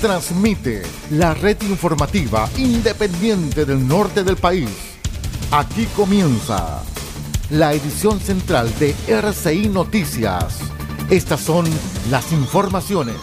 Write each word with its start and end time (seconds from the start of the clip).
transmite 0.00 0.82
la 1.10 1.34
red 1.34 1.60
informativa 1.62 2.48
independiente 2.56 3.66
del 3.66 3.86
norte 3.86 4.24
del 4.24 4.36
país. 4.36 4.70
Aquí 5.50 5.86
comienza 5.94 6.82
la 7.50 7.74
edición 7.74 8.18
central 8.18 8.72
de 8.78 8.94
RCI 9.06 9.68
Noticias. 9.68 10.60
Estas 11.10 11.40
son 11.40 11.66
las 12.10 12.32
informaciones. 12.32 13.16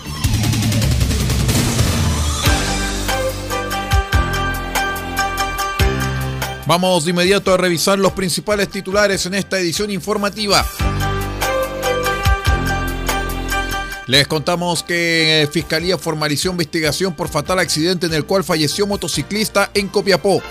Vamos 6.68 7.06
de 7.06 7.12
inmediato 7.12 7.54
a 7.54 7.58
revisar 7.58 7.98
los 7.98 8.12
principales 8.12 8.70
titulares 8.70 9.26
en 9.26 9.34
esta 9.34 9.58
edición 9.58 9.90
informativa. 9.90 10.64
Les 14.08 14.26
contamos 14.26 14.84
que 14.84 15.44
eh, 15.44 15.48
Fiscalía 15.48 15.98
formalizó 15.98 16.50
investigación 16.50 17.14
por 17.14 17.28
fatal 17.28 17.60
accidente 17.60 18.06
en 18.06 18.14
el 18.14 18.26
cual 18.26 18.46
falleció 18.46 18.88
motociclista 18.88 19.70
en 19.74 19.90
Copiapó. 19.90 20.42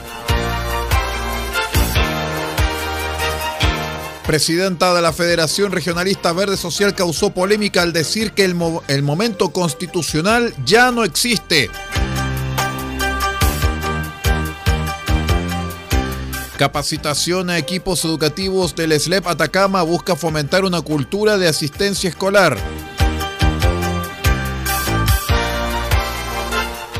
Presidenta 4.26 4.92
de 4.92 5.00
la 5.00 5.12
Federación 5.12 5.72
Regionalista 5.72 6.32
Verde 6.34 6.58
Social 6.58 6.94
causó 6.94 7.30
polémica 7.30 7.80
al 7.80 7.94
decir 7.94 8.32
que 8.32 8.44
el, 8.44 8.56
el 8.88 9.02
momento 9.02 9.48
constitucional 9.50 10.52
ya 10.66 10.90
no 10.90 11.04
existe. 11.04 11.70
Capacitación 16.58 17.48
a 17.48 17.56
equipos 17.56 18.04
educativos 18.04 18.74
del 18.74 18.98
SLEP 18.98 19.26
Atacama 19.26 19.82
busca 19.82 20.14
fomentar 20.14 20.64
una 20.64 20.82
cultura 20.82 21.38
de 21.38 21.48
asistencia 21.48 22.10
escolar. 22.10 22.58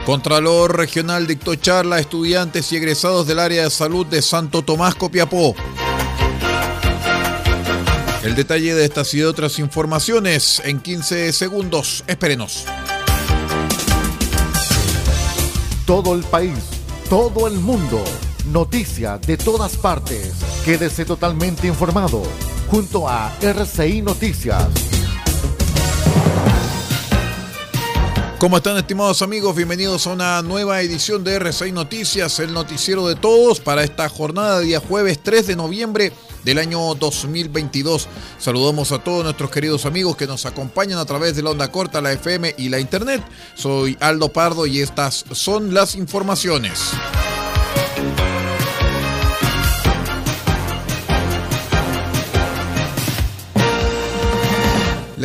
Contralor 0.07 0.77
Regional 0.77 1.27
dictó 1.27 1.57
charla 1.57 1.97
a 1.97 1.99
estudiantes 1.99 2.71
y 2.71 2.77
egresados 2.77 3.27
del 3.27 3.41
área 3.41 3.65
de 3.65 3.71
salud 3.71 4.07
de 4.07 4.23
Santo 4.23 4.63
Tomás 4.63 4.95
Copiapó. 4.95 5.57
El 8.23 8.37
detalle 8.37 8.73
de 8.77 8.85
estas 8.85 9.13
y 9.15 9.19
de 9.19 9.27
otras 9.27 9.59
informaciones 9.59 10.63
en 10.65 10.79
15 10.79 11.33
segundos. 11.33 12.05
Espérenos. 12.07 12.67
Todo 15.87 16.15
el 16.15 16.23
país, 16.23 16.55
todo 17.11 17.49
el 17.49 17.55
mundo, 17.55 18.05
noticias 18.53 19.21
de 19.23 19.37
todas 19.37 19.77
partes. 19.77 20.35
Quédese 20.65 21.05
totalmente 21.05 21.67
informado 21.67 22.23
junto 22.71 23.09
a 23.09 23.37
RCI 23.41 24.03
Noticias. 24.03 24.86
¿Cómo 28.39 28.59
están 28.59 28.77
estimados 28.77 29.23
amigos? 29.23 29.57
Bienvenidos 29.57 30.07
a 30.07 30.13
una 30.13 30.43
nueva 30.43 30.83
edición 30.83 31.25
de 31.25 31.41
R6 31.41 31.73
Noticias, 31.73 32.39
el 32.39 32.53
noticiero 32.53 33.09
de 33.09 33.17
todos 33.17 33.61
para 33.61 33.83
esta 33.83 34.11
jornada 34.11 34.59
de 34.59 34.67
día 34.67 34.81
jueves 34.81 35.19
3 35.23 35.47
de 35.47 35.57
noviembre 35.57 36.13
del 36.45 36.59
año 36.59 36.95
2022. 36.97 38.09
Saludamos 38.39 38.93
a 38.93 38.99
todos 38.99 39.25
nuestros 39.25 39.51
queridos 39.51 39.87
amigos 39.87 40.17
que 40.17 40.27
nos 40.27 40.45
acompañan 40.45 40.99
a 40.99 41.07
través 41.07 41.35
de 41.35 41.43
la 41.43 41.51
onda 41.51 41.73
corta, 41.73 42.03
la 42.03 42.13
FM 42.13 42.57
y 42.59 42.69
la 42.69 42.79
Internet. 42.79 43.25
Soy 43.55 43.97
Aldo 44.01 44.29
Pardo 44.29 44.67
y 44.67 44.81
estas 44.81 45.25
son 45.33 45.73
las 45.73 45.95
informaciones. 45.95 46.93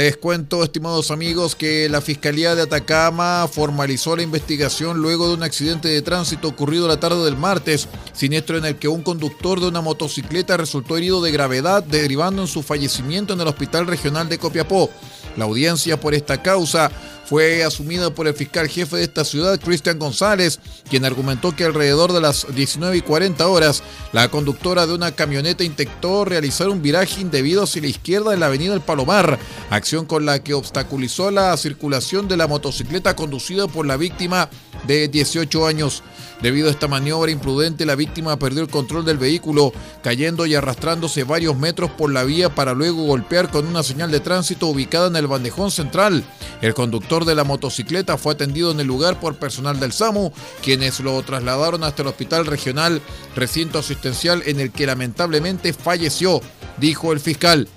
Les 0.01 0.17
cuento, 0.17 0.63
estimados 0.63 1.12
amigos, 1.12 1.56
que 1.56 1.88
la 1.88 2.01
Fiscalía 2.01 2.56
de 2.56 2.63
Atacama 2.63 3.47
formalizó 3.47 4.16
la 4.16 4.23
investigación 4.23 4.97
luego 4.97 5.28
de 5.28 5.35
un 5.35 5.44
accidente 5.44 5.89
de 5.89 6.01
tránsito 6.01 6.47
ocurrido 6.47 6.88
la 6.88 7.00
tarde 7.00 7.23
del 7.23 7.38
martes, 7.38 7.88
siniestro 8.12 8.57
en 8.57 8.66
el 8.66 8.78
que 8.78 8.88
un 8.88 9.03
conductor 9.03 9.59
de 9.59 9.67
una 9.67 9.81
motocicleta 9.81 10.57
resultó 10.57 10.97
herido 10.97 11.22
de 11.22 11.31
gravedad, 11.31 11.84
derivando 11.84 12.41
en 12.41 12.47
su 12.47 12.63
fallecimiento 12.63 13.35
en 13.35 13.41
el 13.41 13.47
Hospital 13.47 13.85
Regional 13.85 14.28
de 14.28 14.39
Copiapó. 14.39 14.89
La 15.38 15.46
audiencia 15.46 16.00
por 16.00 16.14
esta 16.14 16.42
causa 16.42 16.92
fue 17.31 17.64
asumida 17.64 18.14
por 18.14 18.28
el 18.28 18.34
fiscal 18.34 18.68
jefe 18.68 18.97
de 18.97 19.03
esta 19.03 19.24
ciudad, 19.24 19.58
Cristian 19.58 19.97
González, 19.97 20.59
quien 20.90 21.06
argumentó 21.06 21.56
que 21.56 21.64
alrededor 21.64 22.12
de 22.12 22.19
las 22.19 22.46
19 22.53 22.97
y 22.97 23.02
40 23.02 23.47
horas, 23.47 23.84
la 24.12 24.28
conductora 24.28 24.86
de 24.86 24.94
una 24.94 25.14
camioneta 25.14 25.64
intentó 25.64 26.25
realizar 26.25 26.68
un 26.68 26.81
viraje 26.81 27.22
indebido 27.22 27.64
hacia 27.64 27.84
la 27.84 27.88
izquierda 27.88 28.34
en 28.34 28.42
la 28.42 28.47
avenida 28.47 28.74
El 28.74 28.81
Palomar, 28.81 29.40
acción 29.69 30.06
con 30.06 30.25
la 30.25 30.44
que 30.44 30.53
obstaculizó 30.53 31.31
la 31.31 31.56
circulación 31.56 32.28
de 32.28 32.36
la 32.36 32.48
motocicleta 32.48 33.16
conducida 33.16 33.69
por 33.69 33.86
la 33.86 33.96
víctima 33.96 34.50
de 34.86 35.08
18 35.08 35.66
años. 35.66 36.03
Debido 36.41 36.69
a 36.69 36.72
esta 36.72 36.88
maniobra 36.88 37.31
imprudente, 37.31 37.85
la 37.85 37.96
víctima 37.96 38.38
perdió 38.38 38.63
el 38.63 38.69
control 38.69 39.06
del 39.06 39.18
vehículo, 39.18 39.72
cayendo 40.02 40.46
y 40.46 40.56
arrastrándose 40.56 41.24
varios 41.24 41.56
metros 41.56 41.91
por 41.91 42.12
la 42.12 42.24
vía 42.24 42.53
para 42.53 42.74
luego 42.74 43.03
golpear 43.03 43.52
con 43.52 43.68
una 43.68 43.84
señal 43.84 44.09
de 44.09 44.22
tránsito 44.22 44.68
ubicada 44.68 45.07
en 45.07 45.16
el 45.16 45.28
bandejón 45.28 45.69
central. 45.69 46.24
El 46.62 46.74
conductor 46.74 47.25
de 47.25 47.35
la 47.35 47.44
motocicleta 47.44 48.18
fue 48.18 48.34
atendido 48.34 48.72
en 48.72 48.80
el 48.80 48.88
lugar 48.88 49.19
por 49.19 49.35
personal 49.35 49.80
del 49.80 49.94
SAMU, 49.94 50.31
quienes 50.63 51.00
lo 51.00 51.22
trasladaron 51.22 51.84
hasta 51.84 52.01
el 52.01 52.07
hospital 52.07 52.47
regional, 52.47 53.01
recinto 53.35 53.80
asistencial 53.80 54.41
en 54.46 54.59
el 54.59 54.72
que 54.72 54.88
lamentablemente 54.88 55.74
falleció, 55.74 56.41
dijo 56.78 57.13
el 57.13 57.19
fiscal. 57.19 57.68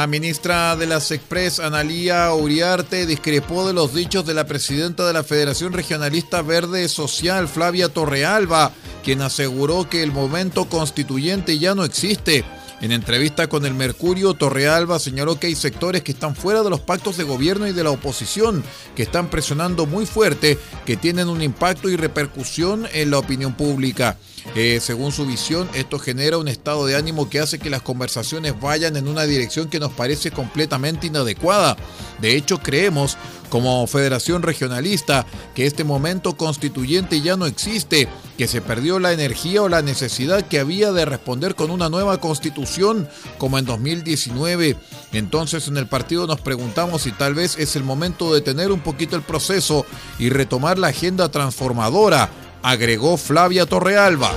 La 0.00 0.06
ministra 0.06 0.76
de 0.76 0.86
las 0.86 1.10
Express, 1.10 1.60
Analía 1.60 2.32
Uriarte, 2.32 3.04
discrepó 3.04 3.66
de 3.66 3.74
los 3.74 3.92
dichos 3.92 4.24
de 4.24 4.32
la 4.32 4.46
presidenta 4.46 5.06
de 5.06 5.12
la 5.12 5.22
Federación 5.22 5.74
Regionalista 5.74 6.40
Verde 6.40 6.88
Social, 6.88 7.48
Flavia 7.48 7.90
Torrealba, 7.90 8.72
quien 9.04 9.20
aseguró 9.20 9.90
que 9.90 10.02
el 10.02 10.10
momento 10.10 10.70
constituyente 10.70 11.58
ya 11.58 11.74
no 11.74 11.84
existe. 11.84 12.46
En 12.80 12.92
entrevista 12.92 13.50
con 13.50 13.66
el 13.66 13.74
Mercurio, 13.74 14.32
Torrealba 14.32 14.98
señaló 14.98 15.38
que 15.38 15.48
hay 15.48 15.54
sectores 15.54 16.02
que 16.02 16.12
están 16.12 16.34
fuera 16.34 16.62
de 16.62 16.70
los 16.70 16.80
pactos 16.80 17.18
de 17.18 17.24
gobierno 17.24 17.66
y 17.66 17.72
de 17.72 17.84
la 17.84 17.90
oposición, 17.90 18.64
que 18.96 19.02
están 19.02 19.28
presionando 19.28 19.84
muy 19.84 20.06
fuerte, 20.06 20.58
que 20.86 20.96
tienen 20.96 21.28
un 21.28 21.42
impacto 21.42 21.90
y 21.90 21.96
repercusión 21.96 22.88
en 22.94 23.10
la 23.10 23.18
opinión 23.18 23.52
pública. 23.52 24.16
Eh, 24.54 24.78
según 24.80 25.12
su 25.12 25.26
visión, 25.26 25.68
esto 25.74 25.98
genera 25.98 26.38
un 26.38 26.48
estado 26.48 26.86
de 26.86 26.96
ánimo 26.96 27.30
que 27.30 27.40
hace 27.40 27.58
que 27.58 27.70
las 27.70 27.82
conversaciones 27.82 28.58
vayan 28.60 28.96
en 28.96 29.08
una 29.08 29.24
dirección 29.24 29.68
que 29.68 29.80
nos 29.80 29.92
parece 29.92 30.30
completamente 30.30 31.06
inadecuada. 31.06 31.76
De 32.20 32.36
hecho, 32.36 32.58
creemos, 32.58 33.16
como 33.48 33.86
Federación 33.86 34.42
Regionalista, 34.42 35.26
que 35.54 35.66
este 35.66 35.84
momento 35.84 36.36
constituyente 36.36 37.20
ya 37.20 37.36
no 37.36 37.46
existe, 37.46 38.08
que 38.36 38.48
se 38.48 38.60
perdió 38.60 38.98
la 38.98 39.12
energía 39.12 39.62
o 39.62 39.68
la 39.68 39.82
necesidad 39.82 40.46
que 40.46 40.58
había 40.58 40.92
de 40.92 41.04
responder 41.04 41.54
con 41.54 41.70
una 41.70 41.88
nueva 41.88 42.20
constitución 42.20 43.08
como 43.38 43.58
en 43.58 43.66
2019. 43.66 44.76
Entonces 45.12 45.68
en 45.68 45.76
el 45.76 45.86
partido 45.86 46.26
nos 46.26 46.40
preguntamos 46.40 47.02
si 47.02 47.12
tal 47.12 47.34
vez 47.34 47.58
es 47.58 47.76
el 47.76 47.84
momento 47.84 48.32
de 48.32 48.40
tener 48.40 48.72
un 48.72 48.80
poquito 48.80 49.16
el 49.16 49.22
proceso 49.22 49.84
y 50.18 50.30
retomar 50.30 50.78
la 50.78 50.88
agenda 50.88 51.30
transformadora 51.30 52.30
agregó 52.62 53.16
Flavia 53.16 53.66
Torrealba. 53.66 54.32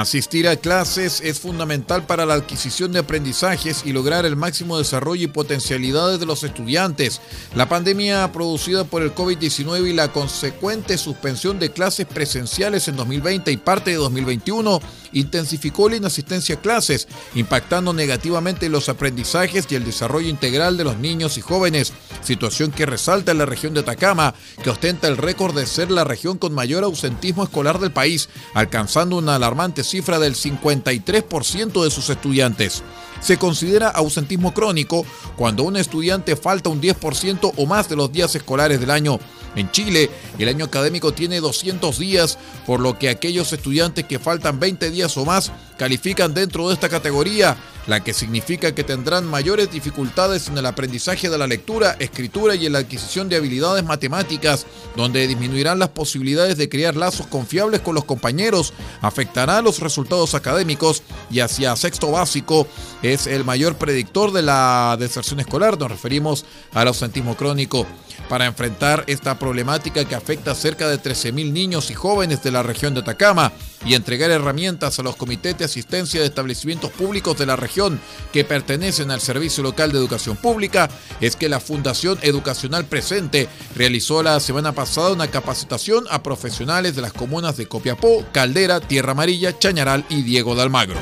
Asistir 0.00 0.48
a 0.48 0.56
clases 0.56 1.20
es 1.20 1.40
fundamental 1.40 2.06
para 2.06 2.24
la 2.24 2.32
adquisición 2.32 2.90
de 2.90 3.00
aprendizajes 3.00 3.82
y 3.84 3.92
lograr 3.92 4.24
el 4.24 4.34
máximo 4.34 4.78
desarrollo 4.78 5.24
y 5.24 5.26
potencialidades 5.26 6.18
de 6.18 6.24
los 6.24 6.42
estudiantes. 6.42 7.20
La 7.54 7.68
pandemia 7.68 8.32
producida 8.32 8.84
por 8.84 9.02
el 9.02 9.14
COVID-19 9.14 9.90
y 9.90 9.92
la 9.92 10.10
consecuente 10.10 10.96
suspensión 10.96 11.58
de 11.58 11.72
clases 11.72 12.06
presenciales 12.06 12.88
en 12.88 12.96
2020 12.96 13.52
y 13.52 13.58
parte 13.58 13.90
de 13.90 13.96
2021 13.96 14.80
intensificó 15.12 15.90
la 15.90 15.96
inasistencia 15.96 16.54
a 16.54 16.60
clases, 16.62 17.06
impactando 17.34 17.92
negativamente 17.92 18.70
los 18.70 18.88
aprendizajes 18.88 19.66
y 19.68 19.74
el 19.74 19.84
desarrollo 19.84 20.30
integral 20.30 20.78
de 20.78 20.84
los 20.84 20.96
niños 20.96 21.36
y 21.36 21.42
jóvenes, 21.42 21.92
situación 22.22 22.70
que 22.70 22.86
resalta 22.86 23.32
en 23.32 23.38
la 23.38 23.46
región 23.46 23.74
de 23.74 23.80
Atacama, 23.80 24.34
que 24.62 24.70
ostenta 24.70 25.08
el 25.08 25.16
récord 25.16 25.54
de 25.54 25.66
ser 25.66 25.90
la 25.90 26.04
región 26.04 26.38
con 26.38 26.54
mayor 26.54 26.84
ausentismo 26.84 27.44
escolar 27.44 27.78
del 27.78 27.92
país, 27.92 28.28
alcanzando 28.54 29.16
una 29.16 29.36
alarmante 29.36 29.84
cifra 29.84 30.18
del 30.18 30.34
53% 30.34 31.84
de 31.84 31.90
sus 31.90 32.10
estudiantes. 32.10 32.82
Se 33.20 33.36
considera 33.36 33.88
ausentismo 33.88 34.54
crónico 34.54 35.04
cuando 35.36 35.62
un 35.64 35.76
estudiante 35.76 36.36
falta 36.36 36.70
un 36.70 36.80
10% 36.80 37.52
o 37.56 37.66
más 37.66 37.88
de 37.88 37.96
los 37.96 38.10
días 38.12 38.34
escolares 38.34 38.80
del 38.80 38.90
año. 38.90 39.18
En 39.56 39.70
Chile, 39.72 40.10
el 40.38 40.48
año 40.48 40.64
académico 40.64 41.12
tiene 41.12 41.40
200 41.40 41.98
días, 41.98 42.38
por 42.66 42.80
lo 42.80 42.98
que 42.98 43.08
aquellos 43.08 43.52
estudiantes 43.52 44.04
que 44.04 44.18
faltan 44.18 44.60
20 44.60 44.90
días 44.90 45.16
o 45.16 45.24
más 45.24 45.50
califican 45.76 46.34
dentro 46.34 46.68
de 46.68 46.74
esta 46.74 46.88
categoría, 46.88 47.56
la 47.86 48.04
que 48.04 48.14
significa 48.14 48.74
que 48.74 48.84
tendrán 48.84 49.26
mayores 49.26 49.70
dificultades 49.70 50.48
en 50.48 50.58
el 50.58 50.66
aprendizaje 50.66 51.28
de 51.28 51.38
la 51.38 51.46
lectura, 51.46 51.96
escritura 51.98 52.54
y 52.54 52.66
en 52.66 52.74
la 52.74 52.80
adquisición 52.80 53.28
de 53.28 53.36
habilidades 53.36 53.82
matemáticas, 53.84 54.66
donde 54.94 55.26
disminuirán 55.26 55.78
las 55.78 55.88
posibilidades 55.88 56.56
de 56.56 56.68
crear 56.68 56.94
lazos 56.96 57.26
confiables 57.26 57.80
con 57.80 57.94
los 57.94 58.04
compañeros, 58.04 58.72
afectará 59.00 59.62
los 59.62 59.80
resultados 59.80 60.34
académicos 60.34 61.02
y 61.30 61.40
hacia 61.40 61.74
sexto 61.74 62.12
básico 62.12 62.68
es 63.12 63.26
el 63.26 63.44
mayor 63.44 63.76
predictor 63.76 64.32
de 64.32 64.42
la 64.42 64.96
deserción 64.98 65.40
escolar, 65.40 65.78
nos 65.78 65.90
referimos 65.90 66.44
al 66.72 66.88
ausentismo 66.88 67.36
crónico 67.36 67.86
para 68.28 68.46
enfrentar 68.46 69.04
esta 69.08 69.38
problemática 69.38 70.04
que 70.04 70.14
afecta 70.14 70.52
a 70.52 70.54
cerca 70.54 70.88
de 70.88 71.00
13.000 71.00 71.52
niños 71.52 71.90
y 71.90 71.94
jóvenes 71.94 72.42
de 72.42 72.52
la 72.52 72.62
región 72.62 72.94
de 72.94 73.00
Atacama 73.00 73.52
y 73.84 73.94
entregar 73.94 74.30
herramientas 74.30 74.98
a 74.98 75.02
los 75.02 75.16
comités 75.16 75.58
de 75.58 75.64
asistencia 75.64 76.20
de 76.20 76.26
establecimientos 76.26 76.90
públicos 76.92 77.36
de 77.38 77.46
la 77.46 77.56
región 77.56 78.00
que 78.32 78.44
pertenecen 78.44 79.10
al 79.10 79.20
Servicio 79.20 79.62
Local 79.62 79.90
de 79.90 79.98
Educación 79.98 80.36
Pública, 80.36 80.88
es 81.20 81.34
que 81.34 81.48
la 81.48 81.60
Fundación 81.60 82.18
Educacional 82.22 82.84
Presente 82.84 83.48
realizó 83.74 84.22
la 84.22 84.38
semana 84.38 84.72
pasada 84.72 85.12
una 85.12 85.28
capacitación 85.28 86.04
a 86.10 86.22
profesionales 86.22 86.94
de 86.94 87.02
las 87.02 87.12
comunas 87.12 87.56
de 87.56 87.66
Copiapó, 87.66 88.24
Caldera, 88.32 88.80
Tierra 88.80 89.12
Amarilla, 89.12 89.58
Chañaral 89.58 90.04
y 90.08 90.22
Diego 90.22 90.54
de 90.54 90.62
Almagro. 90.62 91.00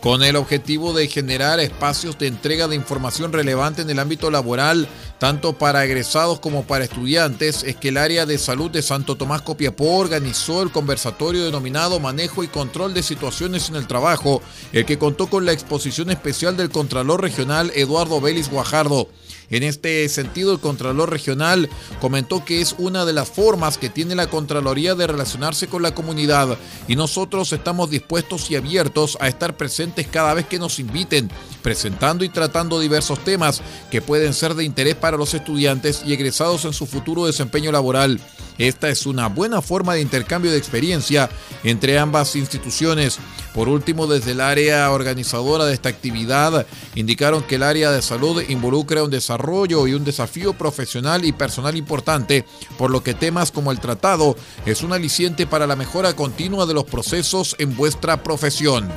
Con 0.00 0.22
el 0.22 0.36
objetivo 0.36 0.94
de 0.94 1.08
generar 1.08 1.60
espacios 1.60 2.18
de 2.18 2.26
entrega 2.26 2.68
de 2.68 2.76
información 2.76 3.32
relevante 3.32 3.82
en 3.82 3.90
el 3.90 3.98
ámbito 3.98 4.30
laboral, 4.30 4.88
tanto 5.18 5.52
para 5.52 5.84
egresados 5.84 6.40
como 6.40 6.64
para 6.64 6.84
estudiantes, 6.84 7.62
es 7.64 7.76
que 7.76 7.88
el 7.88 7.98
área 7.98 8.24
de 8.24 8.38
salud 8.38 8.70
de 8.70 8.80
Santo 8.80 9.16
Tomás 9.16 9.42
Copiapó 9.42 9.98
organizó 9.98 10.62
el 10.62 10.70
conversatorio 10.70 11.44
denominado 11.44 12.00
Manejo 12.00 12.42
y 12.42 12.48
Control 12.48 12.94
de 12.94 13.02
Situaciones 13.02 13.68
en 13.68 13.76
el 13.76 13.86
Trabajo, 13.86 14.40
el 14.72 14.86
que 14.86 14.98
contó 14.98 15.26
con 15.26 15.44
la 15.44 15.52
exposición 15.52 16.10
especial 16.10 16.56
del 16.56 16.70
Contralor 16.70 17.20
Regional 17.20 17.70
Eduardo 17.74 18.20
Vélez 18.22 18.48
Guajardo. 18.48 19.08
En 19.50 19.64
este 19.64 20.08
sentido, 20.08 20.52
el 20.52 20.60
Contralor 20.60 21.10
Regional 21.10 21.68
comentó 22.00 22.44
que 22.44 22.60
es 22.60 22.76
una 22.78 23.04
de 23.04 23.12
las 23.12 23.28
formas 23.28 23.78
que 23.78 23.90
tiene 23.90 24.14
la 24.14 24.28
Contraloría 24.28 24.94
de 24.94 25.08
relacionarse 25.08 25.66
con 25.66 25.82
la 25.82 25.94
comunidad 25.94 26.56
y 26.86 26.94
nosotros 26.94 27.52
estamos 27.52 27.90
dispuestos 27.90 28.50
y 28.50 28.56
abiertos 28.56 29.18
a 29.20 29.26
estar 29.26 29.56
presentes 29.56 30.06
cada 30.06 30.34
vez 30.34 30.46
que 30.46 30.60
nos 30.60 30.78
inviten, 30.78 31.30
presentando 31.62 32.24
y 32.24 32.28
tratando 32.28 32.78
diversos 32.78 33.22
temas 33.24 33.60
que 33.90 34.00
pueden 34.00 34.34
ser 34.34 34.54
de 34.54 34.64
interés 34.64 34.94
para 34.94 35.16
los 35.16 35.34
estudiantes 35.34 36.02
y 36.06 36.12
egresados 36.12 36.64
en 36.64 36.72
su 36.72 36.86
futuro 36.86 37.26
desempeño 37.26 37.72
laboral. 37.72 38.20
Esta 38.60 38.90
es 38.90 39.06
una 39.06 39.28
buena 39.28 39.62
forma 39.62 39.94
de 39.94 40.02
intercambio 40.02 40.50
de 40.50 40.58
experiencia 40.58 41.30
entre 41.64 41.98
ambas 41.98 42.36
instituciones. 42.36 43.18
Por 43.54 43.70
último, 43.70 44.06
desde 44.06 44.32
el 44.32 44.40
área 44.42 44.90
organizadora 44.90 45.64
de 45.64 45.72
esta 45.72 45.88
actividad, 45.88 46.66
indicaron 46.94 47.42
que 47.42 47.54
el 47.54 47.62
área 47.62 47.90
de 47.90 48.02
salud 48.02 48.42
involucra 48.50 49.02
un 49.02 49.10
desarrollo 49.10 49.86
y 49.86 49.94
un 49.94 50.04
desafío 50.04 50.52
profesional 50.52 51.24
y 51.24 51.32
personal 51.32 51.74
importante, 51.74 52.44
por 52.76 52.90
lo 52.90 53.02
que 53.02 53.14
temas 53.14 53.50
como 53.50 53.72
el 53.72 53.80
tratado 53.80 54.36
es 54.66 54.82
un 54.82 54.92
aliciente 54.92 55.46
para 55.46 55.66
la 55.66 55.74
mejora 55.74 56.14
continua 56.14 56.66
de 56.66 56.74
los 56.74 56.84
procesos 56.84 57.56
en 57.58 57.74
vuestra 57.74 58.22
profesión. 58.22 58.90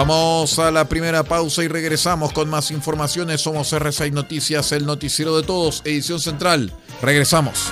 Vamos 0.00 0.58
a 0.58 0.70
la 0.70 0.88
primera 0.88 1.24
pausa 1.24 1.62
y 1.62 1.68
regresamos 1.68 2.32
con 2.32 2.48
más 2.48 2.70
informaciones. 2.70 3.42
Somos 3.42 3.70
R6 3.70 4.12
Noticias, 4.12 4.72
el 4.72 4.86
noticiero 4.86 5.36
de 5.36 5.42
todos, 5.42 5.82
edición 5.84 6.18
central. 6.18 6.72
Regresamos. 7.02 7.68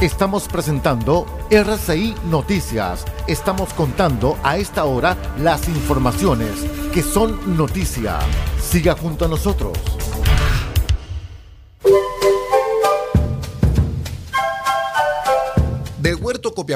Estamos 0.00 0.46
presentando 0.46 1.26
RCI 1.50 2.14
Noticias. 2.26 3.04
Estamos 3.26 3.74
contando 3.74 4.38
a 4.44 4.58
esta 4.58 4.84
hora 4.84 5.16
las 5.38 5.66
informaciones 5.66 6.52
que 6.92 7.02
son 7.02 7.56
noticia. 7.56 8.20
Siga 8.60 8.94
junto 8.94 9.24
a 9.24 9.28
nosotros. 9.28 10.01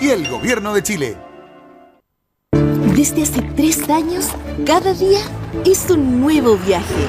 y 0.00 0.08
el 0.08 0.28
Gobierno 0.28 0.72
de 0.72 0.82
Chile. 0.82 1.16
Desde 2.96 3.22
hace 3.22 3.42
tres 3.56 3.88
años, 3.88 4.28
cada 4.66 4.94
día 4.94 5.20
es 5.64 5.90
un 5.90 6.20
nuevo 6.20 6.56
viaje. 6.56 7.06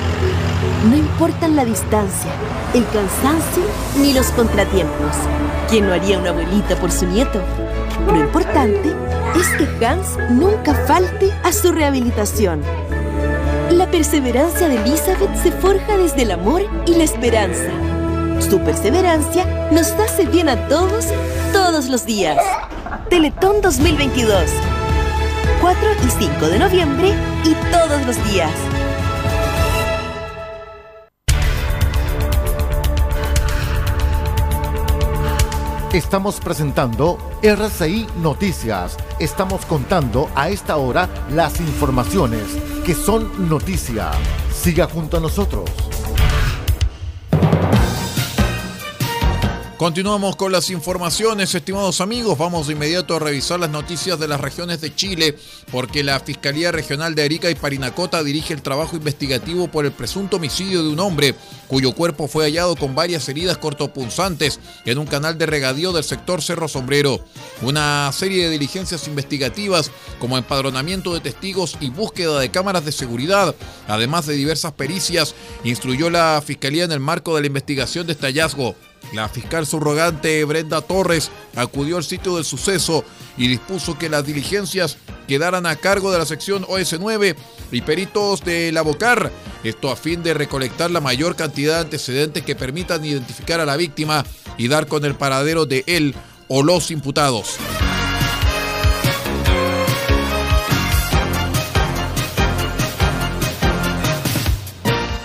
No 0.89 0.97
importan 0.97 1.55
la 1.55 1.65
distancia, 1.65 2.31
el 2.73 2.85
cansancio 2.85 3.63
ni 3.99 4.13
los 4.13 4.27
contratiempos. 4.31 5.15
¿Quién 5.69 5.87
no 5.87 5.93
haría 5.93 6.19
una 6.19 6.31
abuelita 6.31 6.75
por 6.79 6.91
su 6.91 7.05
nieto? 7.05 7.41
Lo 8.07 8.19
importante 8.19 8.93
es 9.39 9.47
que 9.57 9.85
Hans 9.85 10.17
nunca 10.29 10.73
falte 10.85 11.31
a 11.43 11.53
su 11.53 11.71
rehabilitación. 11.71 12.61
La 13.71 13.89
perseverancia 13.89 14.67
de 14.67 14.75
Elizabeth 14.77 15.35
se 15.41 15.51
forja 15.51 15.97
desde 15.97 16.23
el 16.23 16.31
amor 16.31 16.63
y 16.85 16.95
la 16.95 17.03
esperanza. 17.03 17.69
Su 18.49 18.59
perseverancia 18.59 19.69
nos 19.71 19.91
hace 19.91 20.25
bien 20.25 20.49
a 20.49 20.67
todos, 20.67 21.05
todos 21.51 21.89
los 21.89 22.05
días. 22.05 22.37
Teletón 23.09 23.61
2022. 23.61 24.49
4 25.61 25.79
y 26.05 26.09
5 26.09 26.47
de 26.47 26.59
noviembre 26.59 27.13
y 27.43 27.53
todos 27.71 28.05
los 28.05 28.31
días. 28.31 28.51
Estamos 35.93 36.39
presentando 36.39 37.17
RCI 37.43 38.07
Noticias. 38.21 38.97
Estamos 39.19 39.65
contando 39.65 40.29
a 40.35 40.49
esta 40.49 40.77
hora 40.77 41.09
las 41.29 41.59
informaciones 41.59 42.43
que 42.85 42.95
son 42.95 43.49
noticia. 43.49 44.11
Siga 44.53 44.87
junto 44.87 45.17
a 45.17 45.19
nosotros. 45.19 45.69
Continuamos 49.81 50.35
con 50.35 50.51
las 50.51 50.69
informaciones, 50.69 51.55
estimados 51.55 52.01
amigos. 52.01 52.37
Vamos 52.37 52.67
de 52.67 52.73
inmediato 52.73 53.15
a 53.15 53.19
revisar 53.19 53.59
las 53.59 53.71
noticias 53.71 54.19
de 54.19 54.27
las 54.27 54.39
regiones 54.39 54.79
de 54.79 54.93
Chile, 54.93 55.35
porque 55.71 56.03
la 56.03 56.19
Fiscalía 56.19 56.71
Regional 56.71 57.15
de 57.15 57.23
Arica 57.23 57.49
y 57.49 57.55
Parinacota 57.55 58.23
dirige 58.23 58.53
el 58.53 58.61
trabajo 58.61 58.95
investigativo 58.95 59.69
por 59.69 59.87
el 59.87 59.91
presunto 59.91 60.35
homicidio 60.35 60.83
de 60.83 60.89
un 60.89 60.99
hombre 60.99 61.33
cuyo 61.67 61.93
cuerpo 61.93 62.27
fue 62.27 62.43
hallado 62.43 62.75
con 62.75 62.93
varias 62.93 63.27
heridas 63.27 63.57
cortopunzantes 63.57 64.59
en 64.85 64.99
un 64.99 65.07
canal 65.07 65.39
de 65.39 65.47
regadío 65.47 65.91
del 65.93 66.03
sector 66.03 66.43
Cerro 66.43 66.67
Sombrero. 66.67 67.25
Una 67.63 68.11
serie 68.13 68.43
de 68.43 68.51
diligencias 68.51 69.07
investigativas, 69.07 69.89
como 70.19 70.37
empadronamiento 70.37 71.11
de 71.11 71.21
testigos 71.21 71.77
y 71.79 71.89
búsqueda 71.89 72.39
de 72.39 72.51
cámaras 72.51 72.85
de 72.85 72.91
seguridad, 72.91 73.55
además 73.87 74.27
de 74.27 74.35
diversas 74.35 74.73
pericias, 74.73 75.33
instruyó 75.63 76.11
la 76.11 76.39
Fiscalía 76.45 76.83
en 76.83 76.91
el 76.91 76.99
marco 76.99 77.33
de 77.33 77.41
la 77.41 77.47
investigación 77.47 78.05
de 78.05 78.13
este 78.13 78.27
hallazgo. 78.27 78.75
La 79.13 79.27
fiscal 79.27 79.67
subrogante 79.67 80.43
Brenda 80.45 80.81
Torres 80.81 81.31
acudió 81.55 81.97
al 81.97 82.03
sitio 82.03 82.35
del 82.35 82.45
suceso 82.45 83.03
y 83.37 83.47
dispuso 83.47 83.97
que 83.97 84.09
las 84.09 84.25
diligencias 84.25 84.97
quedaran 85.27 85.65
a 85.65 85.75
cargo 85.75 86.11
de 86.11 86.19
la 86.19 86.25
sección 86.25 86.63
OS9 86.63 87.35
y 87.71 87.81
peritos 87.81 88.43
de 88.43 88.71
la 88.71 88.81
Bocar, 88.81 89.31
esto 89.63 89.91
a 89.91 89.95
fin 89.95 90.23
de 90.23 90.33
recolectar 90.33 90.91
la 90.91 91.01
mayor 91.01 91.35
cantidad 91.35 91.75
de 91.75 91.81
antecedentes 91.81 92.43
que 92.43 92.55
permitan 92.55 93.03
identificar 93.03 93.59
a 93.59 93.65
la 93.65 93.77
víctima 93.77 94.25
y 94.57 94.67
dar 94.67 94.87
con 94.87 95.05
el 95.05 95.15
paradero 95.15 95.65
de 95.65 95.83
él 95.87 96.15
o 96.47 96.63
los 96.63 96.91
imputados. 96.91 97.57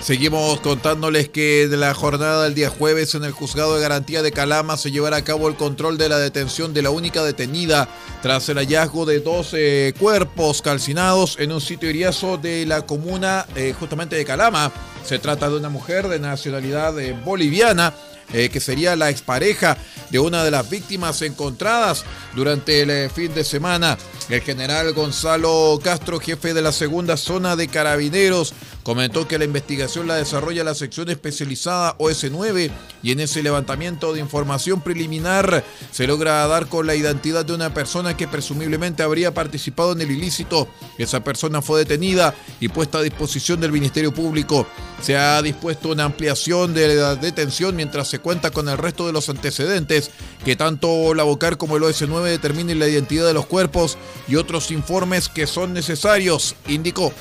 Seguimos 0.07 0.61
contándoles 0.61 1.29
que 1.29 1.67
de 1.67 1.77
la 1.77 1.93
jornada 1.93 2.45
del 2.45 2.55
día 2.55 2.71
jueves 2.71 3.17
en 3.17 3.25
el 3.25 3.33
juzgado 3.33 3.75
de 3.75 3.83
garantía 3.83 4.23
de 4.23 4.31
Calama 4.31 4.77
se 4.77 4.93
llevará 4.93 5.17
a 5.17 5.25
cabo 5.25 5.49
el 5.49 5.57
control 5.57 5.99
de 5.99 6.09
la 6.09 6.21
detención 6.21 6.73
de 6.73 6.83
la 6.83 6.91
única 6.91 7.25
detenida 7.25 7.89
tras 8.23 8.49
el 8.49 8.59
hallazgo 8.59 9.05
de 9.05 9.19
12 9.19 9.95
cuerpos 9.99 10.63
calcinados 10.63 11.37
en 11.41 11.51
un 11.51 11.61
sitio 11.61 11.91
iriazo 11.91 12.37
de 12.37 12.67
la 12.67 12.87
comuna 12.87 13.47
eh, 13.57 13.75
justamente 13.77 14.15
de 14.15 14.25
Calama. 14.25 14.71
Se 15.05 15.19
trata 15.19 15.51
de 15.51 15.57
una 15.57 15.71
mujer 15.71 16.07
de 16.07 16.21
nacionalidad 16.21 16.97
eh, 17.01 17.13
boliviana 17.25 17.93
eh, 18.33 18.49
que 18.49 18.59
sería 18.59 18.97
la 18.97 19.09
expareja 19.09 19.79
de 20.11 20.19
una 20.19 20.43
de 20.43 20.51
las 20.51 20.69
víctimas 20.69 21.23
encontradas 21.23 22.05
durante 22.35 22.83
el 22.83 22.91
eh, 22.91 23.09
fin 23.09 23.33
de 23.33 23.45
semana. 23.45 23.97
El 24.29 24.41
general 24.41 24.93
Gonzalo 24.95 25.79
Castro, 25.83 26.19
jefe 26.19 26.53
de 26.53 26.61
la 26.61 26.73
segunda 26.73 27.17
zona 27.17 27.55
de 27.55 27.69
carabineros, 27.69 28.53
comentó 28.87 29.27
que 29.27 29.37
la 29.37 29.45
investigación 29.45 30.07
la 30.07 30.15
desarrolla 30.15 30.63
la 30.63 30.77
sección 30.77 31.11
especializada 31.11 31.99
OS9 31.99 32.71
y 33.03 33.11
en 33.11 33.19
ese 33.19 33.43
levantamiento 33.43 34.13
de 34.13 34.21
información 34.21 34.81
preliminar 34.81 35.65
se 35.91 36.07
logra 36.07 36.47
dar 36.47 36.69
con 36.69 36.87
la 36.87 36.95
identidad 36.95 37.45
de 37.45 37.53
una 37.53 37.75
persona 37.75 38.17
que 38.17 38.29
presumiblemente 38.29 39.03
habría 39.03 39.35
participado 39.35 39.91
en 39.91 40.03
el 40.03 40.13
ilícito. 40.13 40.69
Esa 40.99 41.25
persona 41.25 41.63
fue 41.63 41.81
detenida 41.81 42.33
y 42.61 42.69
puesta 42.69 42.99
a 42.99 43.03
disposición 43.03 43.61
del 43.61 43.73
Ministerio 43.73 44.15
Público. 44.15 44.69
Se 45.03 45.17
ha 45.17 45.43
dispuesto 45.43 45.89
una 45.89 46.05
ampliación 46.05 46.73
de 46.73 46.95
la 46.95 47.17
detención 47.17 47.75
mientras 47.75 48.07
se 48.07 48.21
cuenta 48.21 48.53
con 48.53 48.69
el 48.69 48.79
resto 48.79 49.05
de 49.05 49.13
los 49.13 49.29
antecedentes 49.29 50.13
que 50.45 50.55
tanto 50.55 51.13
la 51.13 51.25
Bocar 51.25 51.57
como 51.57 51.77
el 51.77 51.83
OS9 51.83 52.23
determinen 52.23 52.79
la 52.79 52.87
identidad 52.87 53.27
de 53.27 53.35
los 53.35 53.47
cuerpos 53.47 53.99
y 54.29 54.37
otros 54.37 54.71
informes 54.71 55.29
que 55.29 55.49
son 55.49 55.73
necesarios, 55.73 56.55
indicó. 56.69 57.13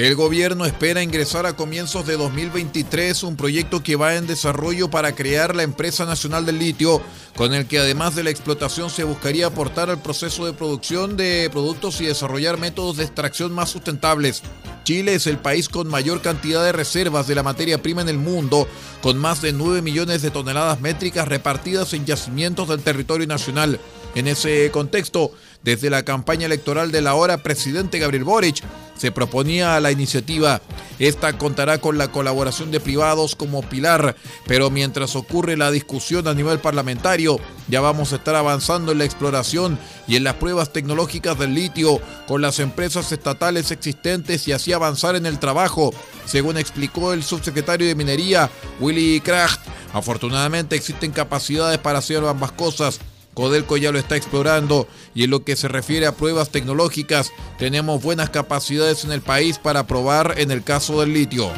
El 0.00 0.14
gobierno 0.14 0.64
espera 0.64 1.02
ingresar 1.02 1.44
a 1.44 1.56
comienzos 1.56 2.06
de 2.06 2.16
2023 2.16 3.22
un 3.22 3.36
proyecto 3.36 3.82
que 3.82 3.96
va 3.96 4.14
en 4.14 4.26
desarrollo 4.26 4.88
para 4.88 5.14
crear 5.14 5.54
la 5.54 5.62
empresa 5.62 6.06
nacional 6.06 6.46
del 6.46 6.58
litio, 6.58 7.02
con 7.36 7.52
el 7.52 7.66
que 7.66 7.80
además 7.80 8.14
de 8.14 8.24
la 8.24 8.30
explotación 8.30 8.88
se 8.88 9.04
buscaría 9.04 9.48
aportar 9.48 9.90
al 9.90 10.00
proceso 10.00 10.46
de 10.46 10.54
producción 10.54 11.18
de 11.18 11.50
productos 11.52 12.00
y 12.00 12.06
desarrollar 12.06 12.56
métodos 12.56 12.96
de 12.96 13.04
extracción 13.04 13.52
más 13.52 13.68
sustentables. 13.68 14.42
Chile 14.84 15.16
es 15.16 15.26
el 15.26 15.36
país 15.36 15.68
con 15.68 15.86
mayor 15.88 16.22
cantidad 16.22 16.64
de 16.64 16.72
reservas 16.72 17.26
de 17.26 17.34
la 17.34 17.42
materia 17.42 17.82
prima 17.82 18.00
en 18.00 18.08
el 18.08 18.16
mundo, 18.16 18.66
con 19.02 19.18
más 19.18 19.42
de 19.42 19.52
9 19.52 19.82
millones 19.82 20.22
de 20.22 20.30
toneladas 20.30 20.80
métricas 20.80 21.28
repartidas 21.28 21.92
en 21.92 22.06
yacimientos 22.06 22.68
del 22.68 22.80
territorio 22.80 23.26
nacional. 23.26 23.78
En 24.14 24.26
ese 24.26 24.70
contexto, 24.72 25.32
desde 25.62 25.90
la 25.90 26.04
campaña 26.04 26.46
electoral 26.46 26.90
del 26.92 27.06
ahora 27.06 27.42
presidente 27.42 27.98
Gabriel 27.98 28.24
Boric, 28.24 28.62
se 29.00 29.12
proponía 29.12 29.80
la 29.80 29.90
iniciativa. 29.90 30.60
Esta 30.98 31.38
contará 31.38 31.78
con 31.78 31.96
la 31.96 32.08
colaboración 32.08 32.70
de 32.70 32.80
privados 32.80 33.34
como 33.34 33.62
pilar, 33.62 34.14
pero 34.46 34.68
mientras 34.70 35.16
ocurre 35.16 35.56
la 35.56 35.70
discusión 35.70 36.28
a 36.28 36.34
nivel 36.34 36.58
parlamentario, 36.58 37.40
ya 37.68 37.80
vamos 37.80 38.12
a 38.12 38.16
estar 38.16 38.34
avanzando 38.34 38.92
en 38.92 38.98
la 38.98 39.06
exploración 39.06 39.78
y 40.06 40.16
en 40.16 40.24
las 40.24 40.34
pruebas 40.34 40.74
tecnológicas 40.74 41.38
del 41.38 41.54
litio 41.54 41.98
con 42.28 42.42
las 42.42 42.58
empresas 42.58 43.10
estatales 43.10 43.70
existentes 43.70 44.46
y 44.46 44.52
así 44.52 44.74
avanzar 44.74 45.16
en 45.16 45.24
el 45.24 45.38
trabajo, 45.38 45.94
según 46.26 46.58
explicó 46.58 47.14
el 47.14 47.22
subsecretario 47.22 47.86
de 47.86 47.94
Minería, 47.94 48.50
Willy 48.80 49.22
Kracht. 49.22 49.60
Afortunadamente 49.94 50.76
existen 50.76 51.10
capacidades 51.10 51.78
para 51.78 52.00
hacer 52.00 52.22
ambas 52.22 52.52
cosas 52.52 53.00
Codelco 53.34 53.76
ya 53.76 53.92
lo 53.92 53.98
está 53.98 54.16
explorando 54.16 54.88
y 55.14 55.24
en 55.24 55.30
lo 55.30 55.44
que 55.44 55.56
se 55.56 55.68
refiere 55.68 56.06
a 56.06 56.16
pruebas 56.16 56.50
tecnológicas, 56.50 57.32
tenemos 57.58 58.02
buenas 58.02 58.30
capacidades 58.30 59.04
en 59.04 59.12
el 59.12 59.20
país 59.20 59.58
para 59.58 59.86
probar 59.86 60.34
en 60.38 60.50
el 60.50 60.62
caso 60.62 61.00
del 61.00 61.12
litio. 61.12 61.50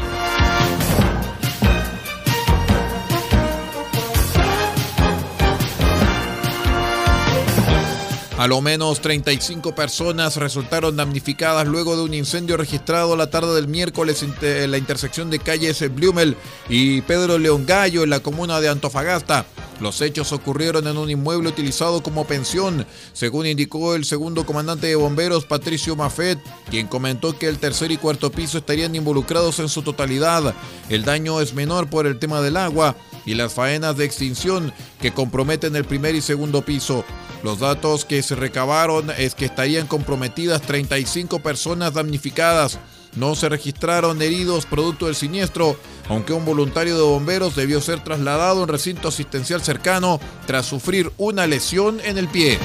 A 8.43 8.49
lo 8.49 8.61
menos 8.61 9.00
35 9.00 9.73
personas 9.76 10.37
resultaron 10.37 10.97
damnificadas 10.97 11.64
luego 11.69 11.97
de 11.97 12.02
un 12.02 12.12
incendio 12.12 12.57
registrado 12.57 13.14
la 13.14 13.31
tarde 13.31 13.55
del 13.55 13.69
miércoles 13.69 14.25
en 14.25 14.69
la 14.69 14.79
intersección 14.79 15.31
de 15.31 15.38
calles 15.38 15.95
Blumel 15.95 16.37
y 16.69 17.02
Pedro 17.02 17.38
León 17.38 17.67
Gallo 17.67 18.02
en 18.02 18.11
la 18.11 18.19
comuna 18.19 18.61
de 18.61 18.69
Antofagasta. 18.69 19.47
Los 19.82 20.00
hechos 20.00 20.30
ocurrieron 20.30 20.86
en 20.86 20.96
un 20.96 21.10
inmueble 21.10 21.48
utilizado 21.48 22.04
como 22.04 22.24
pensión, 22.24 22.86
según 23.12 23.46
indicó 23.46 23.96
el 23.96 24.04
segundo 24.04 24.46
comandante 24.46 24.86
de 24.86 24.94
bomberos 24.94 25.44
Patricio 25.44 25.96
Mafet, 25.96 26.38
quien 26.70 26.86
comentó 26.86 27.36
que 27.36 27.48
el 27.48 27.58
tercer 27.58 27.90
y 27.90 27.96
cuarto 27.96 28.30
piso 28.30 28.58
estarían 28.58 28.94
involucrados 28.94 29.58
en 29.58 29.68
su 29.68 29.82
totalidad. 29.82 30.54
El 30.88 31.04
daño 31.04 31.40
es 31.40 31.52
menor 31.54 31.90
por 31.90 32.06
el 32.06 32.20
tema 32.20 32.40
del 32.40 32.58
agua 32.58 32.94
y 33.26 33.34
las 33.34 33.54
faenas 33.54 33.96
de 33.96 34.04
extinción 34.04 34.72
que 35.00 35.12
comprometen 35.12 35.74
el 35.74 35.84
primer 35.84 36.14
y 36.14 36.20
segundo 36.20 36.62
piso. 36.62 37.04
Los 37.42 37.58
datos 37.58 38.04
que 38.04 38.22
se 38.22 38.36
recabaron 38.36 39.10
es 39.18 39.34
que 39.34 39.46
estarían 39.46 39.88
comprometidas 39.88 40.62
35 40.62 41.40
personas 41.40 41.94
damnificadas. 41.94 42.78
No 43.14 43.35
se 43.35 43.49
registraron 43.49 44.23
heridos 44.23 44.64
producto 44.64 45.07
del 45.07 45.14
siniestro, 45.14 45.76
aunque 46.09 46.33
un 46.33 46.45
voluntario 46.45 46.97
de 46.97 47.02
bomberos 47.02 47.54
debió 47.54 47.81
ser 47.81 48.02
trasladado 48.02 48.61
a 48.61 48.62
un 48.62 48.69
recinto 48.69 49.09
asistencial 49.09 49.62
cercano 49.62 50.19
tras 50.47 50.66
sufrir 50.66 51.12
una 51.19 51.47
lesión 51.47 52.00
en 52.04 52.16
el 52.16 52.28
pie. 52.28 52.59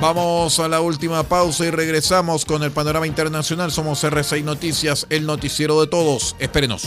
Vamos 0.00 0.58
a 0.58 0.68
la 0.68 0.80
última 0.80 1.22
pausa 1.22 1.64
y 1.64 1.70
regresamos 1.70 2.44
con 2.44 2.62
el 2.62 2.72
panorama 2.72 3.06
internacional. 3.06 3.70
Somos 3.72 4.04
RCI 4.04 4.42
Noticias, 4.42 5.06
el 5.08 5.24
noticiero 5.24 5.80
de 5.80 5.86
todos. 5.86 6.36
Espérenos. 6.38 6.86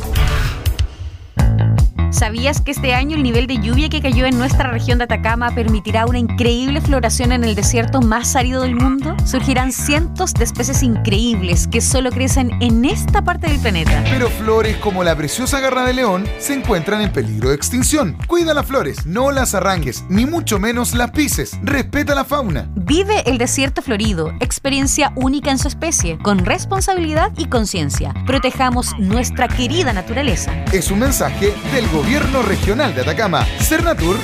¿Sabías 2.21 2.61
que 2.61 2.69
este 2.69 2.93
año 2.93 3.17
el 3.17 3.23
nivel 3.23 3.47
de 3.47 3.57
lluvia 3.57 3.89
que 3.89 3.99
cayó 3.99 4.27
en 4.27 4.37
nuestra 4.37 4.69
región 4.69 4.99
de 4.99 5.05
Atacama 5.05 5.55
permitirá 5.55 6.05
una 6.05 6.19
increíble 6.19 6.79
floración 6.79 7.31
en 7.31 7.43
el 7.43 7.55
desierto 7.55 7.99
más 7.99 8.35
árido 8.35 8.61
del 8.61 8.75
mundo? 8.75 9.17
Surgirán 9.25 9.71
cientos 9.71 10.35
de 10.35 10.43
especies 10.43 10.83
increíbles 10.83 11.67
que 11.67 11.81
solo 11.81 12.11
crecen 12.11 12.51
en 12.61 12.85
esta 12.85 13.23
parte 13.23 13.47
del 13.47 13.59
planeta. 13.59 14.03
Pero 14.11 14.29
flores 14.29 14.77
como 14.77 15.03
la 15.03 15.15
preciosa 15.15 15.59
garra 15.61 15.83
de 15.83 15.93
león 15.93 16.27
se 16.37 16.53
encuentran 16.53 17.01
en 17.01 17.11
peligro 17.11 17.49
de 17.49 17.55
extinción. 17.55 18.15
Cuida 18.27 18.53
las 18.53 18.67
flores, 18.67 19.03
no 19.07 19.31
las 19.31 19.55
arranques, 19.55 20.05
ni 20.07 20.27
mucho 20.27 20.59
menos 20.59 20.93
las 20.93 21.09
pises. 21.09 21.57
Respeta 21.63 22.13
la 22.13 22.23
fauna. 22.23 22.69
Vive 22.75 23.23
el 23.25 23.39
desierto 23.39 23.81
florido, 23.81 24.31
experiencia 24.41 25.11
única 25.15 25.49
en 25.49 25.57
su 25.57 25.69
especie, 25.69 26.19
con 26.19 26.45
responsabilidad 26.45 27.31
y 27.35 27.47
conciencia. 27.47 28.13
Protejamos 28.27 28.95
nuestra 28.99 29.47
querida 29.47 29.91
naturaleza. 29.91 30.53
Es 30.71 30.91
un 30.91 30.99
mensaje 30.99 31.51
del 31.73 31.87
gobierno 31.89 32.10
Gobierno 32.11 32.41
Regional 32.41 32.93
de 32.93 33.03
Atacama, 33.03 33.47
Cernatur 33.61 34.17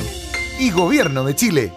y 0.60 0.72
Gobierno 0.72 1.24
de 1.24 1.34
Chile. 1.38 1.72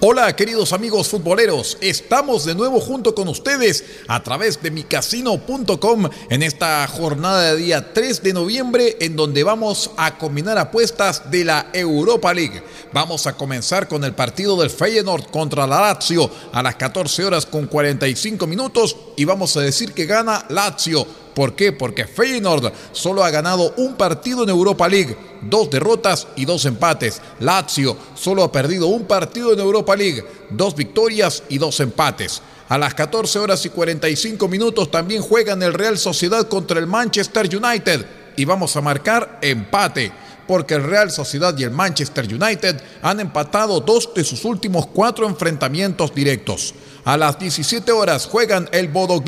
Hola 0.00 0.34
queridos 0.34 0.72
amigos 0.72 1.06
futboleros, 1.06 1.78
estamos 1.80 2.44
de 2.44 2.56
nuevo 2.56 2.80
junto 2.80 3.14
con 3.14 3.28
ustedes 3.28 3.84
a 4.08 4.24
través 4.24 4.60
de 4.60 4.72
micasino.com 4.72 6.08
en 6.30 6.42
esta 6.42 6.84
jornada 6.88 7.52
de 7.54 7.56
día 7.58 7.92
3 7.94 8.24
de 8.24 8.32
noviembre 8.32 8.96
en 9.00 9.14
donde 9.14 9.44
vamos 9.44 9.92
a 9.96 10.18
combinar 10.18 10.58
apuestas 10.58 11.30
de 11.30 11.44
la 11.44 11.68
Europa 11.72 12.34
League. 12.34 12.64
Vamos 12.92 13.28
a 13.28 13.36
comenzar 13.36 13.86
con 13.86 14.02
el 14.02 14.14
partido 14.14 14.56
del 14.56 14.68
Feyenoord 14.68 15.30
contra 15.30 15.64
la 15.68 15.80
Lazio 15.80 16.28
a 16.52 16.60
las 16.60 16.74
14 16.74 17.24
horas 17.24 17.46
con 17.46 17.68
45 17.68 18.48
minutos 18.48 18.96
y 19.16 19.24
vamos 19.24 19.56
a 19.56 19.60
decir 19.60 19.92
que 19.92 20.06
gana 20.06 20.44
Lazio 20.48 21.06
¿Por 21.34 21.54
qué? 21.54 21.72
Porque 21.72 22.06
Feyenoord 22.06 22.72
solo 22.92 23.24
ha 23.24 23.30
ganado 23.30 23.74
un 23.76 23.94
partido 23.94 24.44
en 24.44 24.50
Europa 24.50 24.88
League, 24.88 25.16
dos 25.42 25.70
derrotas 25.70 26.28
y 26.36 26.44
dos 26.44 26.64
empates. 26.64 27.20
Lazio 27.40 27.96
solo 28.14 28.44
ha 28.44 28.52
perdido 28.52 28.86
un 28.86 29.04
partido 29.04 29.52
en 29.52 29.60
Europa 29.60 29.96
League, 29.96 30.24
dos 30.50 30.76
victorias 30.76 31.42
y 31.48 31.58
dos 31.58 31.80
empates. 31.80 32.42
A 32.68 32.78
las 32.78 32.94
14 32.94 33.38
horas 33.38 33.64
y 33.66 33.70
45 33.70 34.48
minutos 34.48 34.90
también 34.90 35.22
juegan 35.22 35.62
el 35.62 35.74
Real 35.74 35.98
Sociedad 35.98 36.48
contra 36.48 36.78
el 36.78 36.86
Manchester 36.86 37.48
United 37.54 38.06
y 38.36 38.44
vamos 38.44 38.76
a 38.76 38.80
marcar 38.80 39.38
empate 39.42 40.12
porque 40.46 40.74
el 40.74 40.84
Real 40.84 41.10
Sociedad 41.10 41.56
y 41.56 41.64
el 41.64 41.70
Manchester 41.70 42.26
United 42.26 42.80
han 43.02 43.20
empatado 43.20 43.80
dos 43.80 44.12
de 44.14 44.24
sus 44.24 44.44
últimos 44.44 44.86
cuatro 44.86 45.26
enfrentamientos 45.26 46.14
directos. 46.14 46.74
A 47.04 47.18
las 47.18 47.38
17 47.38 47.92
horas 47.92 48.26
juegan 48.26 48.68
el 48.72 48.88
Bodo 48.88 49.22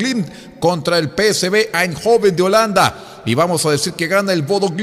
contra 0.59 0.97
el 0.97 1.09
PSV 1.09 1.69
Eindhoven 1.73 2.35
de 2.35 2.43
Holanda. 2.43 3.21
Y 3.27 3.35
vamos 3.35 3.65
a 3.65 3.71
decir 3.71 3.93
que 3.93 4.07
gana 4.07 4.31
el 4.31 4.41
Bodo. 4.41 4.73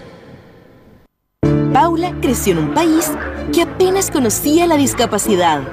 Paula 1.74 2.14
creció 2.22 2.54
en 2.54 2.60
un 2.60 2.74
país 2.76 3.12
que 3.52 3.64
apenas 3.64 4.12
conocía 4.12 4.68
la 4.68 4.78
discapacidad. 4.78 5.64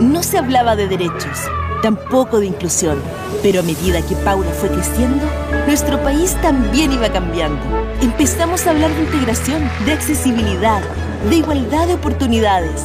No 0.00 0.22
se 0.22 0.38
hablaba 0.38 0.74
de 0.74 0.88
derechos, 0.88 1.38
tampoco 1.82 2.40
de 2.40 2.46
inclusión, 2.46 2.98
pero 3.42 3.60
a 3.60 3.62
medida 3.62 4.00
que 4.00 4.16
Paula 4.16 4.50
fue 4.52 4.70
creciendo, 4.70 5.22
nuestro 5.66 6.02
país 6.02 6.34
también 6.40 6.92
iba 6.92 7.12
cambiando. 7.12 7.60
Empezamos 8.00 8.66
a 8.66 8.70
hablar 8.70 8.90
de 8.94 9.02
integración, 9.02 9.70
de 9.84 9.92
accesibilidad, 9.92 10.80
de 11.28 11.36
igualdad 11.36 11.88
de 11.88 11.94
oportunidades. 11.94 12.82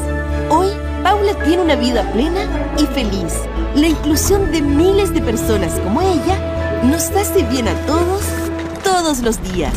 Hoy, 0.50 0.68
Paula 1.02 1.34
tiene 1.46 1.62
una 1.62 1.76
vida 1.78 2.12
plena 2.12 2.42
y 2.78 2.86
feliz. 2.88 3.36
La 3.74 3.88
inclusión 3.88 4.52
de 4.52 4.62
miles 4.62 5.14
de 5.14 5.22
personas 5.22 5.80
como 5.80 6.02
ella 6.02 6.82
nos 6.84 7.10
hace 7.12 7.42
bien 7.44 7.70
a 7.70 7.74
todos, 7.86 8.24
todos 8.84 9.20
los 9.20 9.42
días. 9.54 9.74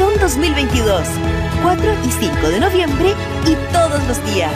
Teletón 0.00 0.18
2022, 0.18 1.02
4 1.62 1.92
y 2.06 2.10
5 2.10 2.48
de 2.48 2.60
noviembre 2.60 3.14
y 3.46 3.54
todos 3.70 4.02
los 4.08 4.34
días. 4.34 4.52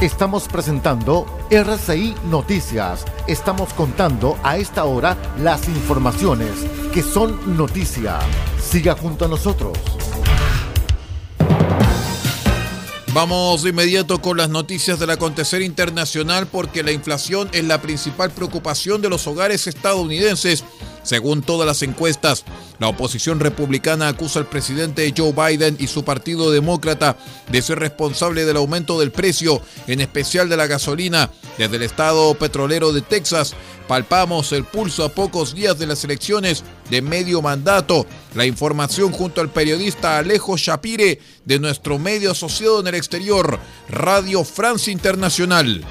Estamos 0.00 0.48
presentando 0.48 1.26
RCI 1.50 2.14
Noticias. 2.30 3.04
Estamos 3.26 3.74
contando 3.74 4.38
a 4.42 4.56
esta 4.56 4.86
hora 4.86 5.18
las 5.38 5.68
informaciones 5.68 6.50
que 6.94 7.02
son 7.02 7.58
noticia. 7.58 8.20
Siga 8.58 8.94
junto 8.94 9.26
a 9.26 9.28
nosotros. 9.28 9.76
Vamos 13.18 13.64
de 13.64 13.70
inmediato 13.70 14.22
con 14.22 14.36
las 14.36 14.48
noticias 14.48 15.00
del 15.00 15.10
acontecer 15.10 15.60
internacional 15.60 16.46
porque 16.46 16.84
la 16.84 16.92
inflación 16.92 17.48
es 17.52 17.64
la 17.64 17.82
principal 17.82 18.30
preocupación 18.30 19.02
de 19.02 19.08
los 19.08 19.26
hogares 19.26 19.66
estadounidenses. 19.66 20.62
Según 21.08 21.40
todas 21.40 21.66
las 21.66 21.80
encuestas, 21.80 22.44
la 22.78 22.88
oposición 22.88 23.40
republicana 23.40 24.08
acusa 24.08 24.40
al 24.40 24.46
presidente 24.46 25.10
Joe 25.16 25.32
Biden 25.32 25.78
y 25.80 25.86
su 25.86 26.04
partido 26.04 26.50
demócrata 26.50 27.16
de 27.50 27.62
ser 27.62 27.78
responsable 27.78 28.44
del 28.44 28.58
aumento 28.58 29.00
del 29.00 29.10
precio, 29.10 29.62
en 29.86 30.02
especial 30.02 30.50
de 30.50 30.58
la 30.58 30.66
gasolina. 30.66 31.30
Desde 31.56 31.76
el 31.76 31.84
estado 31.84 32.34
petrolero 32.34 32.92
de 32.92 33.00
Texas, 33.00 33.54
palpamos 33.86 34.52
el 34.52 34.64
pulso 34.64 35.02
a 35.02 35.08
pocos 35.08 35.54
días 35.54 35.78
de 35.78 35.86
las 35.86 36.04
elecciones 36.04 36.62
de 36.90 37.00
medio 37.00 37.40
mandato. 37.40 38.04
La 38.34 38.44
información 38.44 39.10
junto 39.10 39.40
al 39.40 39.48
periodista 39.48 40.18
Alejo 40.18 40.58
Shapire 40.58 41.22
de 41.46 41.58
nuestro 41.58 41.98
medio 41.98 42.32
asociado 42.32 42.80
en 42.80 42.88
el 42.88 42.96
exterior, 42.96 43.58
Radio 43.88 44.44
France 44.44 44.90
Internacional. 44.90 45.86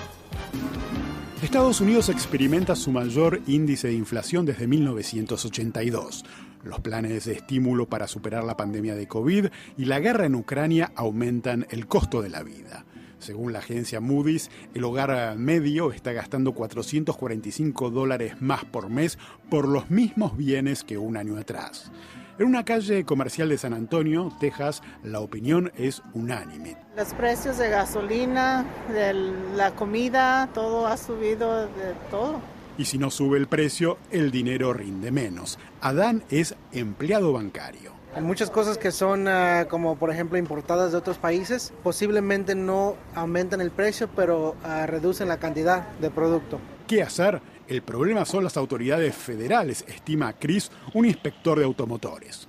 Estados 1.41 1.81
Unidos 1.81 2.09
experimenta 2.09 2.75
su 2.75 2.91
mayor 2.91 3.41
índice 3.45 3.89
de 3.89 3.93
inflación 3.93 4.43
desde 4.43 4.65
1982. 4.65 6.25
Los 6.63 6.79
planes 6.79 7.25
de 7.25 7.33
estímulo 7.33 7.87
para 7.87 8.07
superar 8.07 8.43
la 8.43 8.57
pandemia 8.57 8.95
de 8.95 9.07
COVID 9.07 9.45
y 9.77 9.85
la 9.85 9.99
guerra 9.99 10.25
en 10.25 10.33
Ucrania 10.33 10.91
aumentan 10.95 11.67
el 11.69 11.85
costo 11.85 12.23
de 12.23 12.29
la 12.29 12.41
vida. 12.41 12.85
Según 13.19 13.53
la 13.53 13.59
agencia 13.59 13.99
Moody's, 13.99 14.49
el 14.73 14.83
hogar 14.83 15.37
medio 15.37 15.91
está 15.91 16.11
gastando 16.11 16.53
445 16.53 17.91
dólares 17.91 18.41
más 18.41 18.65
por 18.65 18.89
mes 18.89 19.19
por 19.47 19.67
los 19.67 19.91
mismos 19.91 20.35
bienes 20.37 20.83
que 20.83 20.97
un 20.97 21.17
año 21.17 21.37
atrás. 21.37 21.91
En 22.39 22.45
una 22.45 22.63
calle 22.63 23.03
comercial 23.03 23.49
de 23.49 23.57
San 23.57 23.73
Antonio, 23.73 24.31
Texas, 24.39 24.83
la 25.03 25.21
opinión 25.21 25.71
es 25.75 26.03
unánime. 26.13 26.77
Los 26.95 27.15
precios 27.15 27.57
de 27.57 27.71
gasolina, 27.71 28.63
de 28.93 29.13
la 29.55 29.71
comida, 29.71 30.47
todo 30.53 30.85
ha 30.85 30.97
subido 30.97 31.63
de 31.63 31.95
todo. 32.11 32.39
Y 32.77 32.85
si 32.85 32.99
no 32.99 33.09
sube 33.09 33.39
el 33.39 33.47
precio, 33.47 33.97
el 34.11 34.29
dinero 34.29 34.71
rinde 34.71 35.09
menos. 35.09 35.57
Adán 35.81 36.23
es 36.29 36.53
empleado 36.73 37.33
bancario. 37.33 37.93
Hay 38.13 38.21
muchas 38.21 38.51
cosas 38.51 38.77
que 38.77 38.91
son 38.91 39.27
uh, 39.27 39.67
como 39.67 39.95
por 39.95 40.11
ejemplo 40.11 40.37
importadas 40.37 40.91
de 40.91 40.99
otros 40.99 41.17
países, 41.17 41.73
posiblemente 41.81 42.53
no 42.53 42.97
aumentan 43.15 43.61
el 43.61 43.71
precio, 43.71 44.09
pero 44.15 44.49
uh, 44.63 44.85
reducen 44.85 45.27
la 45.27 45.37
cantidad 45.37 45.87
de 45.99 46.11
producto. 46.11 46.59
¿Qué 46.85 47.01
hacer? 47.01 47.41
El 47.67 47.81
problema 47.81 48.23
son 48.23 48.45
las 48.45 48.55
autoridades 48.55 49.13
federales, 49.13 49.83
estima 49.89 50.31
Chris, 50.33 50.71
un 50.93 51.05
inspector 51.05 51.59
de 51.59 51.65
automotores. 51.65 52.47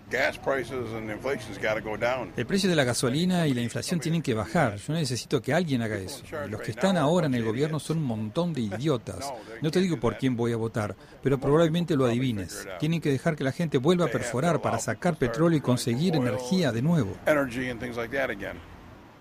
El 2.37 2.47
precio 2.47 2.71
de 2.71 2.77
la 2.77 2.85
gasolina 2.85 3.49
y 3.49 3.55
la 3.55 3.61
inflación 3.61 3.99
tienen 3.99 4.23
que 4.23 4.35
bajar. 4.35 4.77
Yo 4.77 4.93
necesito 4.93 5.43
que 5.43 5.53
alguien 5.53 5.83
haga 5.83 5.97
eso. 5.97 6.23
Los 6.49 6.61
que 6.61 6.71
están 6.71 6.97
ahora 6.97 7.27
en 7.27 7.35
el 7.35 7.45
gobierno 7.45 7.81
son 7.81 7.99
un 7.99 8.05
montón 8.05 8.53
de 8.53 8.61
idiotas. 8.61 9.33
No 9.61 9.73
te 9.73 9.81
digo 9.81 9.99
por 9.99 10.19
quién 10.19 10.37
voy 10.37 10.53
a 10.53 10.57
votar, 10.57 10.95
pero 11.21 11.39
probablemente 11.39 11.97
lo 11.97 12.07
adivines. 12.07 12.69
Tienen 12.79 13.01
que 13.01 13.11
dejar 13.11 13.35
que 13.35 13.43
la 13.43 13.53
gente 13.53 13.79
vuelva 13.79 14.07
a 14.07 14.09
perforar 14.09 14.63
para 14.63 14.79
sacar 14.79 15.17
petróleo 15.17 15.59
y 15.59 15.61
conseguir 15.61 16.15
energía 16.15 16.71
de 16.71 16.83
nuevo. 16.83 17.17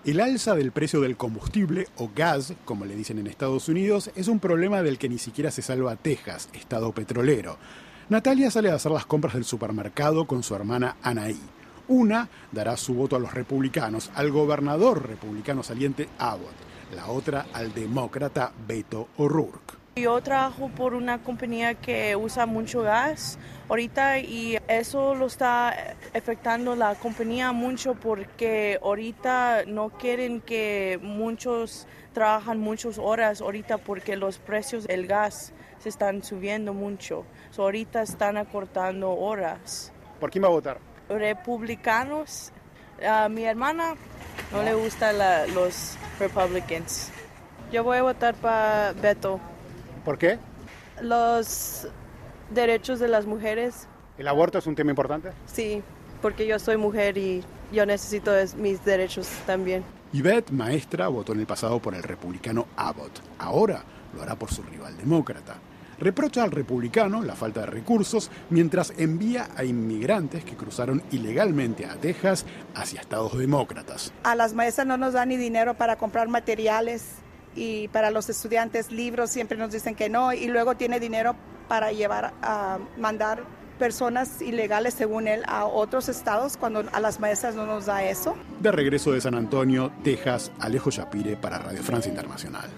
El 0.05 0.21
alza 0.21 0.55
del 0.55 0.71
precio 0.71 1.01
del 1.01 1.17
combustible, 1.17 1.87
o 1.97 2.09
gas, 2.15 2.53
como 2.65 2.85
le 2.85 2.95
dicen 2.95 3.19
en 3.19 3.27
Estados 3.27 3.67
Unidos, 3.67 4.09
es 4.15 4.27
un 4.27 4.39
problema 4.39 4.81
del 4.81 4.97
que 4.97 5.09
ni 5.09 5.17
siquiera 5.17 5.51
se 5.51 5.61
salva 5.61 5.97
Texas, 5.97 6.49
estado 6.53 6.93
petrolero. 6.93 7.57
Natalia 8.07 8.49
sale 8.49 8.71
a 8.71 8.75
hacer 8.75 8.91
las 8.91 9.05
compras 9.05 9.33
del 9.33 9.43
supermercado 9.43 10.25
con 10.25 10.43
su 10.43 10.55
hermana 10.55 10.95
Anaí. 11.01 11.41
Una 11.89 12.29
dará 12.53 12.77
su 12.77 12.93
voto 12.93 13.17
a 13.17 13.19
los 13.19 13.33
republicanos, 13.33 14.11
al 14.15 14.31
gobernador 14.31 15.05
republicano 15.07 15.61
saliente 15.61 16.07
Abbott, 16.17 16.55
la 16.95 17.07
otra 17.07 17.47
al 17.51 17.73
demócrata 17.73 18.53
Beto 18.65 19.09
O'Rourke. 19.17 19.73
Yo 19.97 20.21
trabajo 20.21 20.69
por 20.69 20.93
una 20.93 21.23
compañía 21.23 21.73
que 21.73 22.15
usa 22.15 22.45
mucho 22.45 22.83
gas 22.83 23.39
ahorita 23.67 24.19
y 24.19 24.59
eso 24.67 25.15
lo 25.15 25.25
está 25.25 25.95
afectando 26.13 26.75
la 26.75 26.93
compañía 26.93 27.51
mucho 27.51 27.95
porque 27.95 28.79
ahorita 28.83 29.63
no 29.65 29.89
quieren 29.89 30.41
que 30.41 30.99
muchos 31.01 31.87
trabajan 32.13 32.59
muchas 32.59 32.99
horas 32.99 33.41
ahorita 33.41 33.79
porque 33.79 34.15
los 34.15 34.37
precios 34.37 34.85
del 34.85 35.07
gas 35.07 35.51
se 35.79 35.89
están 35.89 36.23
subiendo 36.23 36.75
mucho. 36.75 37.25
ahorita 37.57 38.03
están 38.03 38.37
acortando 38.37 39.11
horas. 39.13 39.91
¿Por 40.19 40.29
quién 40.29 40.43
va 40.43 40.49
a 40.49 40.51
votar? 40.51 40.77
Republicanos. 41.09 42.51
A 43.03 43.29
mi 43.29 43.45
hermana 43.45 43.95
no 44.51 44.61
le 44.61 44.75
gustan 44.75 45.15
los 45.55 45.97
Republicans. 46.19 47.11
Yo 47.71 47.83
voy 47.83 47.97
a 47.97 48.03
votar 48.03 48.35
para 48.35 48.93
Beto. 48.93 49.39
¿Por 50.07 50.17
qué? 50.17 50.39
Los 51.01 51.85
derechos 52.51 52.97
de 52.97 53.09
las 53.09 53.25
mujeres. 53.25 53.89
¿El 54.17 54.29
aborto 54.29 54.57
es 54.57 54.65
un 54.65 54.73
tema 54.73 54.89
importante? 54.89 55.31
Sí, 55.47 55.83
porque 56.21 56.47
yo 56.47 56.59
soy 56.59 56.77
mujer 56.77 57.17
y 57.17 57.43
yo 57.73 57.85
necesito 57.85 58.31
mis 58.55 58.85
derechos 58.85 59.27
también. 59.45 59.83
Yvette, 60.13 60.51
maestra, 60.51 61.09
votó 61.09 61.33
en 61.33 61.41
el 61.41 61.45
pasado 61.45 61.81
por 61.81 61.93
el 61.93 62.03
republicano 62.03 62.67
Abbott. 62.77 63.19
Ahora 63.37 63.83
lo 64.15 64.21
hará 64.21 64.35
por 64.35 64.49
su 64.49 64.63
rival 64.63 64.95
demócrata. 64.95 65.55
Reprocha 65.99 66.43
al 66.43 66.51
republicano 66.51 67.21
la 67.21 67.35
falta 67.35 67.59
de 67.59 67.65
recursos 67.65 68.31
mientras 68.49 68.93
envía 68.97 69.49
a 69.57 69.65
inmigrantes 69.65 70.45
que 70.45 70.55
cruzaron 70.55 71.03
ilegalmente 71.11 71.85
a 71.85 71.97
Texas 71.97 72.45
hacia 72.75 73.01
estados 73.01 73.37
demócratas. 73.37 74.13
A 74.23 74.35
las 74.35 74.53
maestras 74.53 74.87
no 74.87 74.95
nos 74.95 75.11
dan 75.11 75.27
ni 75.27 75.35
dinero 75.35 75.73
para 75.73 75.97
comprar 75.97 76.29
materiales 76.29 77.15
y 77.57 77.87
para 77.89 78.11
los 78.11 78.29
estudiantes 78.29 78.91
libros 78.91 79.31
siempre 79.31 79.57
nos 79.57 79.71
dicen 79.71 79.95
que 79.95 80.09
no 80.09 80.31
y 80.31 80.47
luego 80.47 80.75
tiene 80.75 80.99
dinero 80.99 81.35
para 81.67 81.91
llevar 81.91 82.33
a 82.41 82.77
mandar 82.97 83.43
personas 83.77 84.41
ilegales 84.41 84.93
según 84.93 85.27
él 85.27 85.43
a 85.47 85.65
otros 85.65 86.09
estados 86.09 86.57
cuando 86.57 86.83
a 86.91 86.99
las 86.99 87.19
maestras 87.19 87.55
no 87.55 87.65
nos 87.65 87.85
da 87.85 88.03
eso. 88.03 88.35
De 88.59 88.71
regreso 88.71 89.11
de 89.11 89.21
San 89.21 89.35
Antonio, 89.35 89.91
Texas, 90.03 90.51
Alejo 90.59 90.89
Shapire 90.89 91.35
para 91.35 91.59
Radio 91.59 91.83
Francia 91.83 92.09
Internacional. 92.09 92.69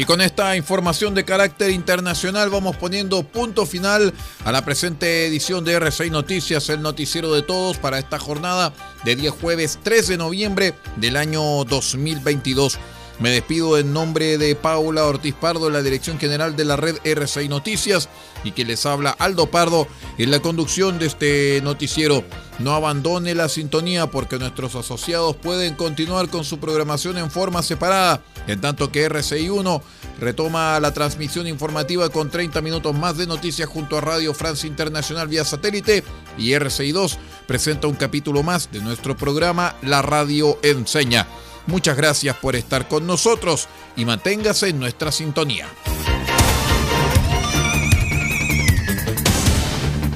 Y 0.00 0.06
con 0.06 0.22
esta 0.22 0.56
información 0.56 1.14
de 1.14 1.26
carácter 1.26 1.70
internacional 1.70 2.48
vamos 2.48 2.74
poniendo 2.74 3.22
punto 3.22 3.66
final 3.66 4.14
a 4.46 4.50
la 4.50 4.64
presente 4.64 5.26
edición 5.26 5.62
de 5.62 5.78
R6 5.78 6.10
Noticias, 6.10 6.70
el 6.70 6.80
noticiero 6.80 7.34
de 7.34 7.42
todos 7.42 7.76
para 7.76 7.98
esta 7.98 8.18
jornada 8.18 8.72
de 9.04 9.14
día 9.14 9.30
jueves 9.30 9.78
3 9.82 10.08
de 10.08 10.16
noviembre 10.16 10.74
del 10.96 11.18
año 11.18 11.42
2022. 11.64 12.78
Me 13.18 13.28
despido 13.28 13.76
en 13.76 13.92
nombre 13.92 14.38
de 14.38 14.56
Paula 14.56 15.04
Ortiz 15.04 15.34
Pardo, 15.34 15.68
la 15.68 15.82
dirección 15.82 16.18
general 16.18 16.56
de 16.56 16.64
la 16.64 16.76
red 16.76 16.96
R6 17.04 17.50
Noticias, 17.50 18.08
y 18.44 18.52
que 18.52 18.64
les 18.64 18.86
habla 18.86 19.10
Aldo 19.10 19.50
Pardo 19.50 19.86
en 20.18 20.30
la 20.30 20.40
conducción 20.40 20.98
de 20.98 21.06
este 21.06 21.60
noticiero. 21.62 22.24
No 22.58 22.74
abandone 22.74 23.34
la 23.34 23.48
sintonía 23.48 24.08
porque 24.08 24.38
nuestros 24.38 24.74
asociados 24.74 25.36
pueden 25.36 25.74
continuar 25.74 26.28
con 26.28 26.44
su 26.44 26.58
programación 26.58 27.16
en 27.16 27.30
forma 27.30 27.62
separada, 27.62 28.22
en 28.46 28.60
tanto 28.60 28.92
que 28.92 29.04
RCI 29.04 29.48
1 29.48 29.82
retoma 30.20 30.78
la 30.80 30.92
transmisión 30.92 31.46
informativa 31.46 32.10
con 32.10 32.30
30 32.30 32.60
minutos 32.60 32.94
más 32.94 33.16
de 33.16 33.26
noticias 33.26 33.68
junto 33.68 33.96
a 33.96 34.02
Radio 34.02 34.34
Francia 34.34 34.66
Internacional 34.66 35.28
vía 35.28 35.44
satélite 35.44 36.04
y 36.36 36.52
RCI 36.52 36.92
2 36.92 37.18
presenta 37.46 37.88
un 37.88 37.94
capítulo 37.94 38.42
más 38.42 38.70
de 38.70 38.80
nuestro 38.80 39.16
programa 39.16 39.76
La 39.82 40.02
Radio 40.02 40.58
Enseña. 40.62 41.26
Muchas 41.66 41.96
gracias 41.96 42.36
por 42.36 42.56
estar 42.56 42.88
con 42.88 43.06
nosotros 43.06 43.68
y 43.96 44.04
manténgase 44.04 44.68
en 44.68 44.80
nuestra 44.80 45.12
sintonía. 45.12 45.68